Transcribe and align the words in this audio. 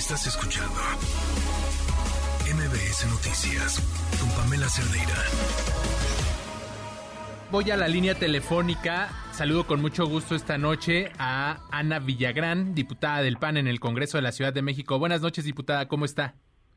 Estás 0.00 0.26
escuchando 0.26 0.80
MBS 2.46 3.06
Noticias 3.10 3.78
con 4.18 4.30
Pamela 4.30 4.66
Cerdeira. 4.66 5.14
Voy 7.50 7.70
a 7.70 7.76
la 7.76 7.86
línea 7.86 8.14
telefónica. 8.14 9.10
Saludo 9.32 9.66
con 9.66 9.82
mucho 9.82 10.06
gusto 10.06 10.34
esta 10.34 10.56
noche 10.56 11.12
a 11.18 11.58
Ana 11.70 11.98
Villagrán, 11.98 12.74
diputada 12.74 13.20
del 13.20 13.36
PAN 13.36 13.58
en 13.58 13.66
el 13.66 13.78
Congreso 13.78 14.16
de 14.16 14.22
la 14.22 14.32
Ciudad 14.32 14.54
de 14.54 14.62
México. 14.62 14.98
Buenas 14.98 15.20
noches, 15.20 15.44
diputada, 15.44 15.86
¿cómo 15.86 16.06
está? 16.06 16.34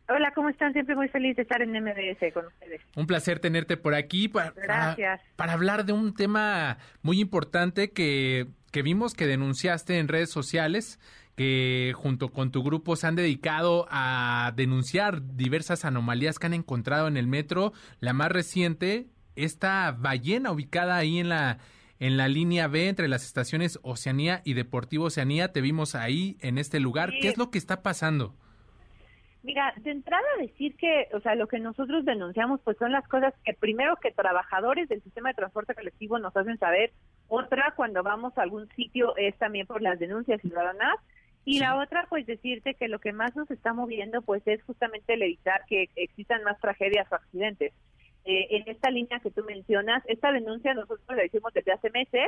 Hola, 0.09 0.33
¿cómo 0.35 0.49
están? 0.49 0.73
Siempre 0.73 0.93
muy 0.93 1.07
feliz 1.07 1.37
de 1.37 1.43
estar 1.43 1.61
en 1.61 1.71
MBS 1.71 2.33
con 2.33 2.47
ustedes. 2.47 2.81
Un 2.97 3.07
placer 3.07 3.39
tenerte 3.39 3.77
por 3.77 3.95
aquí 3.95 4.27
para, 4.27 4.51
Gracias. 4.51 5.21
para, 5.21 5.35
para 5.37 5.53
hablar 5.53 5.85
de 5.85 5.93
un 5.93 6.13
tema 6.13 6.77
muy 7.01 7.21
importante 7.21 7.91
que, 7.91 8.47
que 8.73 8.81
vimos 8.81 9.13
que 9.13 9.27
denunciaste 9.27 9.99
en 9.99 10.09
redes 10.09 10.29
sociales 10.29 10.99
que 11.35 11.93
junto 11.95 12.29
con 12.29 12.51
tu 12.51 12.63
grupo 12.63 12.95
se 12.95 13.07
han 13.07 13.15
dedicado 13.15 13.87
a 13.89 14.53
denunciar 14.55 15.35
diversas 15.35 15.85
anomalías 15.85 16.39
que 16.39 16.47
han 16.47 16.53
encontrado 16.53 17.07
en 17.07 17.17
el 17.17 17.27
metro. 17.27 17.73
La 17.99 18.13
más 18.13 18.31
reciente, 18.31 19.07
esta 19.35 19.91
ballena 19.91 20.51
ubicada 20.51 20.97
ahí 20.97 21.19
en 21.19 21.29
la 21.29 21.59
en 21.99 22.17
la 22.17 22.27
línea 22.27 22.67
B 22.67 22.89
entre 22.89 23.07
las 23.07 23.23
estaciones 23.23 23.79
Oceanía 23.81 24.41
y 24.43 24.55
Deportivo 24.55 25.05
Oceanía. 25.05 25.53
Te 25.53 25.61
vimos 25.61 25.95
ahí 25.95 26.37
en 26.41 26.57
este 26.57 26.81
lugar. 26.81 27.11
Sí. 27.11 27.19
¿Qué 27.21 27.27
es 27.29 27.37
lo 27.37 27.49
que 27.49 27.57
está 27.57 27.81
pasando? 27.81 28.35
Mira, 29.41 29.73
de 29.77 29.91
entrada 29.91 30.23
decir 30.39 30.75
que, 30.77 31.07
o 31.13 31.19
sea, 31.19 31.35
lo 31.35 31.47
que 31.47 31.59
nosotros 31.59 32.05
denunciamos 32.05 32.61
pues 32.61 32.77
son 32.77 32.91
las 32.91 33.07
cosas 33.07 33.33
que 33.45 33.53
primero 33.53 33.97
que 33.97 34.11
trabajadores 34.11 34.87
del 34.89 35.01
sistema 35.01 35.29
de 35.29 35.35
transporte 35.35 35.75
colectivo 35.75 36.17
nos 36.17 36.35
hacen 36.35 36.57
saber, 36.57 36.91
otra 37.27 37.73
cuando 37.75 38.03
vamos 38.03 38.37
a 38.37 38.41
algún 38.41 38.69
sitio 38.69 39.15
es 39.17 39.37
también 39.37 39.67
por 39.67 39.81
las 39.81 39.99
denuncias 39.99 40.39
ciudadanas 40.41 40.95
y 41.45 41.53
Sí. 41.55 41.59
la 41.59 41.77
otra 41.77 42.05
pues 42.09 42.25
decirte 42.25 42.73
que 42.75 42.87
lo 42.87 42.99
que 42.99 43.13
más 43.13 43.35
nos 43.35 43.49
está 43.51 43.73
moviendo 43.73 44.21
pues 44.21 44.41
es 44.47 44.63
justamente 44.63 45.13
el 45.13 45.23
evitar 45.23 45.65
que 45.67 45.89
existan 45.95 46.43
más 46.43 46.59
tragedias 46.59 47.11
o 47.11 47.15
accidentes. 47.15 47.73
Eh, 48.25 48.47
en 48.51 48.63
esta 48.67 48.89
línea 48.89 49.19
que 49.19 49.31
tú 49.31 49.43
mencionas, 49.43 50.01
esta 50.07 50.31
denuncia 50.31 50.73
nosotros 50.73 51.01
la 51.09 51.25
hicimos 51.25 51.53
desde 51.53 51.73
hace 51.73 51.89
meses 51.89 52.27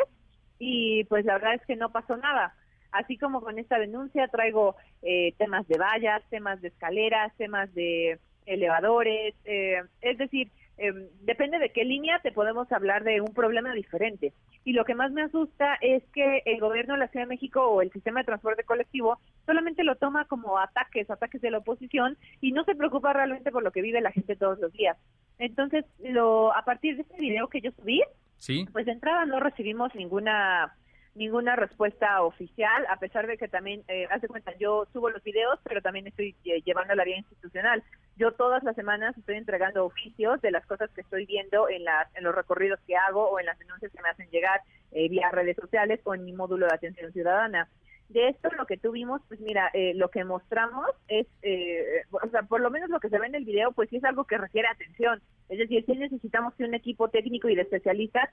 y 0.59 1.05
pues 1.05 1.23
la 1.25 1.33
verdad 1.33 1.55
es 1.55 1.65
que 1.65 1.75
no 1.75 1.91
pasó 1.91 2.17
nada. 2.17 2.53
Así 2.91 3.17
como 3.17 3.41
con 3.41 3.59
esta 3.59 3.77
denuncia 3.79 4.27
traigo 4.27 4.75
eh, 5.01 5.33
temas 5.37 5.67
de 5.67 5.77
vallas, 5.77 6.21
temas 6.29 6.61
de 6.61 6.69
escaleras, 6.69 7.33
temas 7.37 7.73
de 7.73 8.19
elevadores, 8.45 9.35
eh, 9.45 9.81
es 10.01 10.17
decir, 10.17 10.49
eh, 10.77 10.93
depende 11.21 11.59
de 11.59 11.69
qué 11.69 11.85
línea 11.85 12.19
te 12.19 12.31
podemos 12.31 12.71
hablar 12.71 13.03
de 13.03 13.21
un 13.21 13.33
problema 13.33 13.73
diferente. 13.73 14.33
Y 14.63 14.73
lo 14.73 14.83
que 14.83 14.95
más 14.95 15.11
me 15.11 15.21
asusta 15.21 15.77
es 15.79 16.03
que 16.13 16.41
el 16.45 16.59
gobierno 16.59 16.93
de 16.93 16.99
la 16.99 17.07
Ciudad 17.07 17.25
de 17.25 17.29
México 17.35 17.65
o 17.65 17.81
el 17.81 17.91
sistema 17.91 18.21
de 18.21 18.25
transporte 18.25 18.63
colectivo 18.63 19.19
solamente 19.45 19.83
lo 19.83 19.95
toma 19.95 20.25
como 20.25 20.57
ataques, 20.57 21.09
ataques 21.09 21.41
de 21.41 21.51
la 21.51 21.59
oposición 21.59 22.17
y 22.41 22.51
no 22.51 22.63
se 22.63 22.75
preocupa 22.75 23.13
realmente 23.13 23.51
por 23.51 23.63
lo 23.63 23.71
que 23.71 23.81
vive 23.81 24.01
la 24.01 24.11
gente 24.11 24.35
todos 24.35 24.59
los 24.59 24.73
días. 24.73 24.97
Entonces, 25.37 25.85
lo, 26.03 26.55
a 26.55 26.63
partir 26.65 26.95
de 26.95 27.03
este 27.03 27.17
video 27.17 27.47
que 27.47 27.61
yo 27.61 27.71
subí, 27.71 28.01
¿Sí? 28.37 28.65
pues 28.71 28.85
de 28.85 28.93
entrada 28.93 29.25
no 29.25 29.39
recibimos 29.39 29.93
ninguna 29.95 30.75
ninguna 31.15 31.55
respuesta 31.55 32.21
oficial, 32.21 32.85
a 32.89 32.97
pesar 32.99 33.25
de 33.25 33.37
que 33.37 33.47
también, 33.47 33.83
eh, 33.87 34.05
haz 34.11 34.21
de 34.21 34.27
cuenta, 34.27 34.53
yo 34.57 34.85
subo 34.91 35.09
los 35.09 35.23
videos, 35.23 35.59
pero 35.63 35.81
también 35.81 36.07
estoy 36.07 36.35
eh, 36.43 36.61
llevando 36.63 36.93
la 36.93 37.05
vía 37.05 37.17
institucional. 37.17 37.83
Yo 38.17 38.33
todas 38.33 38.63
las 38.63 38.75
semanas 38.75 39.17
estoy 39.17 39.37
entregando 39.37 39.85
oficios 39.85 40.41
de 40.41 40.51
las 40.51 40.65
cosas 40.65 40.89
que 40.91 41.01
estoy 41.01 41.25
viendo 41.25 41.69
en, 41.69 41.85
las, 41.85 42.13
en 42.15 42.23
los 42.23 42.35
recorridos 42.35 42.79
que 42.85 42.95
hago 42.95 43.29
o 43.29 43.39
en 43.39 43.45
las 43.45 43.57
denuncias 43.57 43.91
que 43.91 44.01
me 44.01 44.09
hacen 44.09 44.29
llegar 44.29 44.61
eh, 44.91 45.09
vía 45.09 45.29
redes 45.31 45.55
sociales 45.55 45.99
o 46.03 46.13
en 46.13 46.25
mi 46.25 46.33
módulo 46.33 46.67
de 46.67 46.75
atención 46.75 47.11
ciudadana. 47.11 47.67
De 48.09 48.29
esto 48.29 48.49
lo 48.57 48.65
que 48.67 48.77
tuvimos, 48.77 49.21
pues 49.27 49.39
mira, 49.39 49.71
eh, 49.73 49.93
lo 49.95 50.09
que 50.09 50.23
mostramos 50.23 50.87
es, 51.07 51.25
eh, 51.41 52.03
o 52.11 52.29
sea, 52.29 52.43
por 52.43 52.61
lo 52.61 52.69
menos 52.69 52.89
lo 52.89 52.99
que 52.99 53.09
se 53.09 53.17
ve 53.17 53.25
en 53.25 53.35
el 53.35 53.45
video, 53.45 53.71
pues 53.71 53.89
sí 53.89 53.97
es 53.97 54.03
algo 54.03 54.25
que 54.25 54.37
requiere 54.37 54.67
atención. 54.67 55.21
Es 55.49 55.57
decir, 55.57 55.83
sí 55.85 55.95
necesitamos 55.95 56.53
un 56.59 56.75
equipo 56.75 57.09
técnico 57.09 57.49
y 57.49 57.55
de 57.55 57.63
especialistas 57.63 58.29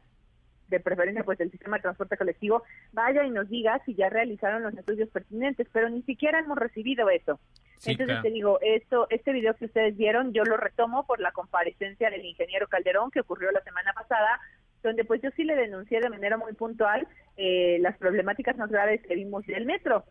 de 0.73 0.81
preferencia 0.81 1.23
pues 1.23 1.39
el 1.41 1.51
sistema 1.51 1.77
de 1.77 1.83
transporte 1.83 2.17
colectivo 2.17 2.63
vaya 2.93 3.25
y 3.25 3.31
nos 3.31 3.49
diga 3.49 3.81
si 3.85 3.95
ya 3.95 4.09
realizaron 4.09 4.63
los 4.63 4.75
estudios 4.75 5.09
pertinentes, 5.11 5.69
pero 5.73 5.89
ni 5.89 6.03
siquiera 6.03 6.41
hemos 6.41 6.59
recibido 6.59 7.09
eso. 7.11 7.39
Sí, 7.77 7.93
Entonces 7.93 8.15
claro. 8.15 8.23
te 8.23 8.31
digo, 8.31 8.59
esto, 8.63 9.07
este 9.11 9.33
video 9.33 9.55
que 9.55 9.67
ustedes 9.67 9.97
vieron, 9.97 10.33
yo 10.33 10.45
lo 10.45 10.57
retomo 10.57 11.05
por 11.07 11.21
la 11.21 11.33
comparecencia 11.33 12.11
del 12.11 12.25
ingeniero 12.25 12.69
Calderón 12.69 13.11
que 13.11 13.21
ocurrió 13.21 13.51
la 13.53 13.63
semana 13.63 13.93
pasada, 13.93 14.41
donde 14.83 15.05
pues 15.05 15.21
yo 15.23 15.31
sí 15.37 15.45
le 15.45 15.57
denuncié 15.57 16.01
de 16.01 16.11
manera 16.11 16.37
muy 16.37 16.53
puntual 16.55 17.07
eh, 17.37 17.79
las 17.81 17.97
problemáticas 17.99 18.57
más 18.57 18.71
graves 18.71 19.03
que 19.07 19.15
vimos 19.15 19.47
del 19.47 19.67
metro. 19.67 20.05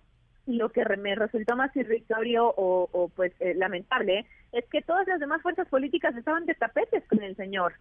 Y 0.47 0.57
lo 0.57 0.69
que 0.69 0.83
me 0.97 1.16
resultó 1.16 1.55
más 1.55 1.75
irrisorio 1.75 2.47
o, 2.47 2.89
o, 2.91 3.09
pues 3.09 3.31
eh, 3.39 3.53
lamentable 3.53 4.25
es 4.51 4.66
que 4.66 4.81
todas 4.81 5.07
las 5.07 5.19
demás 5.19 5.41
fuerzas 5.41 5.67
políticas 5.67 6.16
estaban 6.16 6.45
de 6.45 6.55
tapetes 6.55 7.03
con 7.07 7.22
el 7.22 7.35
señor. 7.35 7.73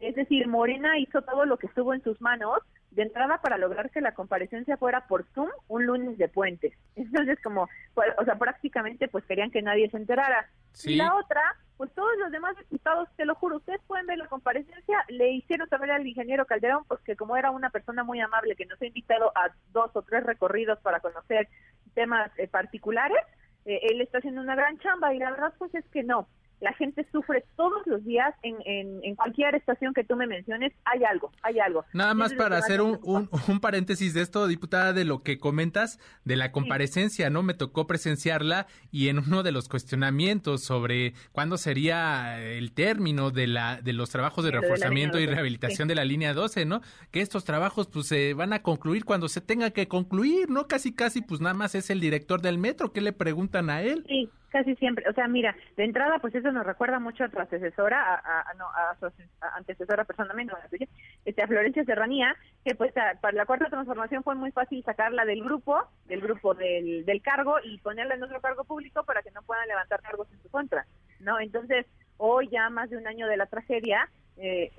Es 0.00 0.14
decir, 0.14 0.46
Morena 0.48 0.98
hizo 0.98 1.22
todo 1.22 1.44
lo 1.44 1.58
que 1.58 1.66
estuvo 1.66 1.94
en 1.94 2.02
sus 2.02 2.20
manos 2.20 2.58
de 2.90 3.02
entrada 3.02 3.40
para 3.42 3.58
lograr 3.58 3.90
que 3.90 4.00
la 4.00 4.14
comparecencia 4.14 4.76
fuera 4.76 5.06
por 5.06 5.24
Zoom 5.34 5.50
un 5.68 5.86
lunes 5.86 6.18
de 6.18 6.28
puentes. 6.28 6.72
Entonces, 6.96 7.38
como, 7.42 7.68
pues, 7.94 8.08
o 8.18 8.24
sea, 8.24 8.36
prácticamente 8.36 9.08
pues 9.08 9.24
querían 9.24 9.50
que 9.50 9.62
nadie 9.62 9.90
se 9.90 9.98
enterara. 9.98 10.48
Sí. 10.72 10.94
Y 10.94 10.96
la 10.96 11.14
otra, 11.14 11.42
pues 11.76 11.92
todos 11.94 12.16
los 12.18 12.30
demás 12.30 12.56
diputados, 12.56 13.08
te 13.16 13.24
lo 13.24 13.34
juro, 13.34 13.56
ustedes 13.56 13.80
pueden 13.86 14.06
ver 14.06 14.18
la 14.18 14.28
comparecencia, 14.28 15.04
le 15.08 15.32
hicieron 15.32 15.68
saber 15.68 15.90
al 15.90 16.06
ingeniero 16.06 16.46
Calderón, 16.46 16.84
pues 16.88 17.00
que 17.02 17.16
como 17.16 17.36
era 17.36 17.50
una 17.50 17.70
persona 17.70 18.02
muy 18.02 18.20
amable 18.20 18.56
que 18.56 18.66
nos 18.66 18.80
ha 18.80 18.86
invitado 18.86 19.30
a 19.34 19.50
dos 19.72 19.90
o 19.94 20.02
tres 20.02 20.24
recorridos 20.24 20.78
para 20.80 21.00
conocer 21.00 21.48
temas 21.94 22.30
eh, 22.38 22.48
particulares, 22.48 23.18
eh, 23.66 23.80
él 23.90 24.00
está 24.00 24.18
haciendo 24.18 24.40
una 24.40 24.54
gran 24.54 24.78
chamba 24.78 25.12
y 25.14 25.18
la 25.18 25.30
verdad 25.30 25.52
pues 25.58 25.74
es 25.74 25.84
que 25.88 26.02
no. 26.02 26.28
La 26.60 26.72
gente 26.72 27.06
sufre 27.12 27.44
todos 27.56 27.86
los 27.86 28.04
días 28.04 28.34
en, 28.42 28.56
en, 28.64 29.00
en 29.02 29.14
cualquier 29.14 29.54
estación 29.54 29.92
que 29.94 30.04
tú 30.04 30.16
me 30.16 30.26
menciones, 30.26 30.72
hay 30.84 31.04
algo, 31.04 31.30
hay 31.42 31.58
algo. 31.58 31.84
Nada 31.92 32.14
más 32.14 32.32
Entonces, 32.32 32.50
para 32.50 32.58
hacer 32.58 32.80
un, 32.80 32.98
un, 33.02 33.28
un 33.48 33.60
paréntesis 33.60 34.14
de 34.14 34.22
esto, 34.22 34.46
diputada, 34.46 34.92
de 34.92 35.04
lo 35.04 35.22
que 35.22 35.38
comentas 35.38 35.98
de 36.24 36.36
la 36.36 36.52
comparecencia, 36.52 37.30
¿no? 37.30 37.42
Me 37.42 37.54
tocó 37.54 37.86
presenciarla 37.86 38.66
y 38.90 39.08
en 39.08 39.18
uno 39.18 39.42
de 39.42 39.52
los 39.52 39.68
cuestionamientos 39.68 40.62
sobre 40.62 41.14
cuándo 41.32 41.58
sería 41.58 42.40
el 42.40 42.72
término 42.72 43.30
de 43.30 43.46
la 43.46 43.80
de 43.82 43.92
los 43.92 44.10
trabajos 44.10 44.44
de 44.44 44.52
la 44.52 44.60
reforzamiento 44.60 45.18
y 45.18 45.20
línea 45.20 45.30
12, 45.30 45.34
rehabilitación 45.34 45.88
de 45.88 45.94
la 45.94 46.04
línea 46.04 46.34
12, 46.34 46.64
¿no? 46.64 46.80
Que 47.10 47.20
estos 47.20 47.44
trabajos 47.44 47.88
pues 47.88 48.06
se 48.06 48.34
van 48.34 48.52
a 48.52 48.62
concluir 48.62 49.04
cuando 49.04 49.28
se 49.28 49.40
tenga 49.40 49.70
que 49.70 49.88
concluir, 49.88 50.50
¿no? 50.50 50.66
Casi 50.68 50.92
casi 50.92 51.22
pues 51.22 51.40
nada 51.40 51.54
más 51.54 51.74
es 51.74 51.90
el 51.90 52.00
director 52.00 52.40
del 52.40 52.58
metro, 52.58 52.92
¿qué 52.92 53.00
le 53.00 53.12
preguntan 53.12 53.70
a 53.70 53.82
él? 53.82 54.04
Sí, 54.08 54.28
casi 54.56 54.74
siempre. 54.76 55.08
O 55.08 55.12
sea, 55.12 55.28
mira, 55.28 55.54
de 55.76 55.84
entrada, 55.84 56.18
pues 56.18 56.34
eso 56.34 56.50
nos 56.50 56.64
recuerda 56.64 56.98
mucho 56.98 57.24
a 57.24 57.28
tu 57.28 57.38
antecesora, 57.38 58.14
a, 58.24 58.54
no, 58.54 58.64
a 58.64 58.96
su 58.98 59.06
antecesora 59.54 60.04
personalmente, 60.04 60.52
no, 60.52 60.58
a 60.58 60.86
este, 61.24 61.42
a 61.42 61.46
Florencia 61.46 61.84
Serranía, 61.84 62.34
que 62.64 62.74
pues 62.74 62.92
para 62.92 63.36
la 63.36 63.44
cuarta 63.44 63.68
transformación 63.68 64.22
fue 64.22 64.34
muy 64.34 64.52
fácil 64.52 64.82
sacarla 64.82 65.26
del 65.26 65.44
grupo, 65.44 65.78
del 66.06 66.22
grupo 66.22 66.54
del, 66.54 67.04
del 67.04 67.20
cargo 67.20 67.56
y 67.62 67.76
ponerla 67.78 68.14
en 68.14 68.22
otro 68.22 68.40
cargo 68.40 68.64
público 68.64 69.04
para 69.04 69.22
que 69.22 69.30
no 69.30 69.42
puedan 69.42 69.68
levantar 69.68 70.00
cargos 70.00 70.26
en 70.32 70.42
su 70.42 70.48
contra, 70.48 70.86
¿no? 71.20 71.38
Entonces, 71.38 71.84
hoy 72.16 72.48
ya 72.48 72.70
más 72.70 72.88
de 72.88 72.96
un 72.96 73.06
año 73.06 73.26
de 73.26 73.36
la 73.36 73.46
tragedia, 73.46 74.08
eh, 74.38 74.70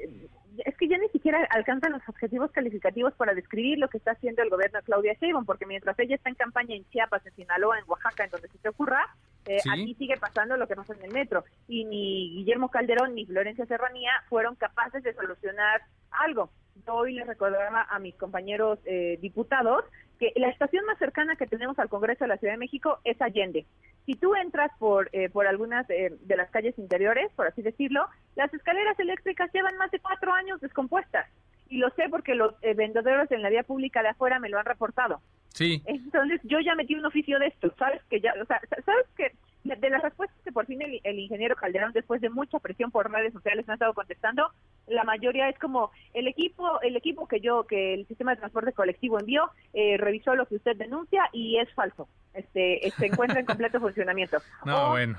es 0.66 0.75
que 0.78 0.88
ya 0.88 0.97
ni 0.97 1.09
siquiera 1.09 1.44
alcanzan 1.51 1.91
los 1.94 2.01
objetivos 2.07 2.51
calificativos 2.51 3.13
para 3.13 3.34
describir 3.34 3.78
lo 3.79 3.90
que 3.90 3.97
está 3.97 4.12
haciendo 4.12 4.41
el 4.44 4.50
gobierno 4.50 4.79
de 4.79 4.85
Claudia 4.85 5.13
Sheinbaum, 5.13 5.45
porque 5.45 5.66
mientras 5.66 5.97
ella 6.00 6.16
está 6.16 6.29
en 6.29 6.35
campaña 6.35 6.75
en 6.75 6.88
Chiapas, 6.90 7.25
en 7.25 7.35
Sinaloa, 7.35 7.79
en 7.79 7.85
Oaxaca, 7.88 8.23
en 8.25 8.31
donde 8.31 8.47
se 8.50 8.57
te 8.57 8.69
ocurra, 8.69 9.16
eh, 9.45 9.59
Sí. 9.59 9.69
aquí 9.69 9.95
sigue 9.95 10.18
pasando 10.18 10.57
lo 10.57 10.68
que 10.68 10.75
pasa 10.75 10.94
en 10.94 11.03
el 11.03 11.12
metro. 11.13 11.44
Y 11.68 11.85
ni 11.85 12.31
Guillermo 12.35 12.69
Calderón 12.69 13.16
ni 13.16 13.25
Florencia 13.25 13.66
Serranía 13.66 14.12
fueron 14.29 14.56
capaces 14.56 15.03
de 15.03 15.13
solucionar 15.13 15.81
algo. 16.12 16.50
Yo 16.85 16.94
hoy 16.95 17.13
les 17.13 17.28
recordaba 17.28 17.84
a 17.89 18.00
mis 18.00 18.16
compañeros 18.16 18.79
eh, 18.85 19.18
diputados 19.22 19.84
que 20.17 20.33
la 20.35 20.50
estación 20.50 20.85
más 20.85 20.97
cercana 20.97 21.35
que 21.35 21.47
tenemos 21.47 21.78
al 21.79 21.89
Congreso 21.89 22.23
de 22.23 22.29
la 22.29 22.38
Ciudad 22.38 22.53
de 22.53 22.59
México 22.59 23.00
es 23.03 23.22
Allende. 23.22 23.65
Si 24.06 24.15
tú 24.15 24.36
entras 24.36 24.71
por, 24.80 25.09
eh, 25.12 25.30
por 25.30 25.47
algunas 25.47 25.89
eh, 25.89 26.13
de 26.19 26.36
las 26.38 26.50
calles 26.50 26.77
interiores, 26.77 27.31
por 27.36 27.47
así 27.47 27.62
decirlo, 27.62 28.06
las 28.36 28.53
escaleras 28.53 29.00
eléctricas 29.00 29.51
llevan 29.53 29.77
más 29.77 29.92
de 29.92 30.00
cuatro 30.00 30.33
años 30.33 30.62
descompuestas. 30.62 31.27
Y 31.69 31.77
lo 31.77 31.89
sé 31.92 32.09
porque 32.09 32.36
los 32.36 32.53
eh, 32.62 32.74
vendedores 32.74 33.30
en 33.31 33.42
la 33.42 33.50
vía 33.50 33.63
pública 33.63 34.01
de 34.01 34.09
afuera 34.09 34.39
me 34.39 34.50
lo 34.50 34.57
han 34.57 34.65
reportado. 34.65 35.21
Sí. 35.53 35.81
Entonces 35.86 36.39
yo 36.44 36.59
ya 36.59 36.75
metí 36.75 36.95
un 36.95 37.06
oficio 37.06 37.39
de 37.39 37.47
esto, 37.47 37.74
sabes 37.77 38.01
que 38.09 38.21
ya, 38.21 38.33
o 38.42 38.45
sea, 38.45 38.62
sabes 38.86 39.06
que 39.15 39.31
de 39.75 39.90
las 39.90 40.02
respuestas 40.02 40.38
que 40.44 40.52
por 40.52 40.66
fin 40.66 40.81
el, 40.81 41.00
el 41.04 41.19
ingeniero 41.19 41.56
Calderón 41.56 41.92
después 41.94 42.22
de 42.22 42.30
mucha 42.30 42.60
presión 42.60 42.92
por 42.92 43.12
redes 43.12 43.34
sociales 43.34 43.66
me 43.68 43.74
ha 43.74 43.75
estado 43.75 43.94
contestando, 43.94 44.50
la 44.88 45.04
mayoría 45.04 45.50
es 45.50 45.60
como 45.60 45.92
el 46.14 46.28
equipo, 46.28 46.80
el 46.81 46.96
equipo 46.96 47.28
que 47.28 47.42
yo, 47.42 47.66
que 47.66 47.94
el 47.94 48.08
sistema 48.08 48.31
de 48.31 48.38
transporte 48.38 48.72
colectivo 48.74 49.19
envió, 49.19 49.52
eh, 49.74 49.98
revisó 49.98 50.36
lo 50.36 50.46
que 50.46 50.56
usted 50.56 50.75
denuncia 50.78 51.30
y 51.34 51.58
es 51.60 51.72
falso. 51.74 52.08
Este, 52.34 52.92
se 52.98 53.06
encuentra 53.06 53.40
en 53.40 53.46
completo 53.46 53.80
funcionamiento. 53.81 54.38
No, 54.66 54.88
O- 54.88 54.90
bueno. 54.92 55.18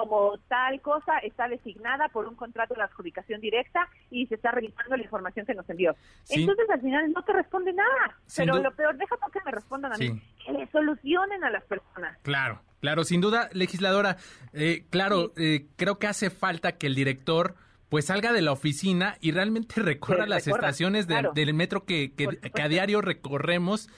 Como 0.00 0.38
tal 0.48 0.80
cosa 0.80 1.18
está 1.18 1.46
designada 1.46 2.08
por 2.08 2.26
un 2.26 2.34
contrato 2.34 2.74
de 2.74 2.82
adjudicación 2.82 3.38
directa 3.40 3.86
y 4.10 4.26
se 4.26 4.36
está 4.36 4.50
revisando 4.50 4.96
la 4.96 5.02
información 5.02 5.44
que 5.44 5.54
nos 5.54 5.68
envió. 5.68 5.94
Entonces 6.30 6.70
al 6.70 6.80
final 6.80 7.12
no 7.12 7.22
te 7.22 7.34
responde 7.34 7.74
nada. 7.74 8.16
pero 8.34 8.58
lo 8.58 8.74
peor, 8.74 8.96
déjame 8.96 9.20
que 9.30 9.40
me 9.44 9.50
respondan 9.50 9.92
a 9.92 9.98
mí, 9.98 10.22
que 10.44 10.52
le 10.52 10.66
solucionen 10.68 11.44
a 11.44 11.50
las 11.50 11.62
personas. 11.64 12.16
Claro, 12.22 12.62
claro, 12.80 13.04
sin 13.04 13.20
duda, 13.20 13.50
legisladora, 13.52 14.16
eh, 14.54 14.86
claro, 14.88 15.32
eh, 15.36 15.66
creo 15.76 15.98
que 15.98 16.06
hace 16.06 16.30
falta 16.30 16.78
que 16.78 16.86
el 16.86 16.94
director 16.94 17.56
pues 17.90 18.06
salga 18.06 18.32
de 18.32 18.40
la 18.40 18.52
oficina 18.52 19.16
y 19.20 19.32
realmente 19.32 19.82
recorra 19.82 20.26
las 20.26 20.46
estaciones 20.46 21.08
del 21.08 21.52
metro 21.52 21.84
que, 21.84 22.14
que, 22.14 22.62
a 22.62 22.68
diario 22.68 23.02
recorremos, 23.02 23.90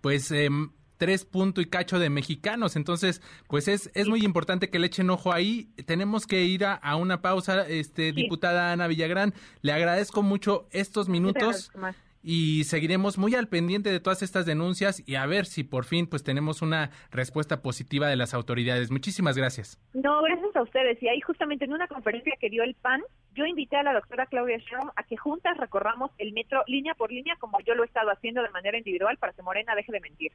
pues 0.00 0.32
eh, 0.32 0.48
tres 1.00 1.24
punto 1.24 1.62
y 1.62 1.66
cacho 1.66 1.98
de 1.98 2.10
mexicanos. 2.10 2.76
Entonces, 2.76 3.22
pues 3.48 3.68
es, 3.68 3.90
es 3.94 4.06
muy 4.06 4.22
importante 4.22 4.68
que 4.68 4.78
le 4.78 4.86
echen 4.86 5.08
ojo 5.08 5.32
ahí. 5.32 5.72
Tenemos 5.86 6.26
que 6.26 6.42
ir 6.42 6.66
a, 6.66 6.96
una 6.96 7.22
pausa, 7.22 7.66
este 7.66 8.12
diputada 8.12 8.70
Ana 8.70 8.86
Villagrán. 8.86 9.32
Le 9.62 9.72
agradezco 9.72 10.22
mucho 10.22 10.68
estos 10.70 11.08
minutos 11.08 11.72
y 12.22 12.64
seguiremos 12.64 13.16
muy 13.16 13.34
al 13.34 13.48
pendiente 13.48 13.90
de 13.90 13.98
todas 13.98 14.22
estas 14.22 14.44
denuncias 14.44 15.02
y 15.08 15.14
a 15.14 15.24
ver 15.24 15.46
si 15.46 15.64
por 15.64 15.86
fin 15.86 16.06
pues 16.06 16.22
tenemos 16.22 16.60
una 16.60 16.90
respuesta 17.10 17.62
positiva 17.62 18.08
de 18.08 18.16
las 18.16 18.34
autoridades. 18.34 18.90
Muchísimas 18.90 19.38
gracias. 19.38 19.80
No, 19.94 20.20
gracias 20.22 20.54
a 20.54 20.62
ustedes. 20.62 21.02
Y 21.02 21.08
ahí 21.08 21.22
justamente 21.22 21.64
en 21.64 21.72
una 21.72 21.88
conferencia 21.88 22.34
que 22.38 22.50
dio 22.50 22.62
el 22.62 22.74
PAN, 22.74 23.00
yo 23.34 23.46
invité 23.46 23.76
a 23.76 23.82
la 23.82 23.94
doctora 23.94 24.26
Claudia 24.26 24.58
Sheinbaum 24.58 24.90
a 24.96 25.02
que 25.04 25.16
juntas 25.16 25.56
recorramos 25.56 26.10
el 26.18 26.32
metro 26.32 26.62
línea 26.66 26.94
por 26.94 27.10
línea 27.10 27.36
como 27.36 27.58
yo 27.60 27.74
lo 27.74 27.84
he 27.84 27.86
estado 27.86 28.10
haciendo 28.10 28.42
de 28.42 28.50
manera 28.50 28.76
individual 28.76 29.16
para 29.16 29.32
que 29.32 29.42
Morena 29.42 29.74
deje 29.74 29.92
de 29.92 30.00
mentir. 30.00 30.32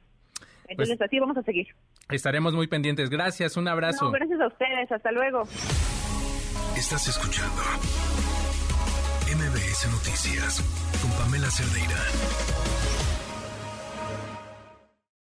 Entonces 0.68 0.96
pues 0.96 1.08
así 1.08 1.18
vamos 1.18 1.36
a 1.36 1.42
seguir. 1.42 1.66
Estaremos 2.10 2.54
muy 2.54 2.66
pendientes. 2.66 3.10
Gracias, 3.10 3.56
un 3.56 3.68
abrazo. 3.68 4.10
gracias 4.10 4.40
a 4.40 4.46
ustedes. 4.46 4.90
Hasta 4.90 5.12
luego. 5.12 5.42
Estás 6.76 7.08
escuchando 7.08 7.62
MBS 9.34 9.90
Noticias 9.90 10.62
con 11.00 11.10
Pamela 11.12 11.50
Cerdeira. 11.50 13.05